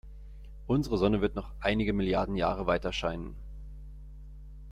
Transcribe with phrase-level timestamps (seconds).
[0.65, 3.35] Unsere Sonne wird noch einige Milliarden Jahre weiterscheinen.